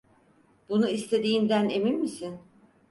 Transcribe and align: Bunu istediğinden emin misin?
Bunu 0.69 0.89
istediğinden 0.89 1.69
emin 1.69 1.99
misin? 1.99 2.39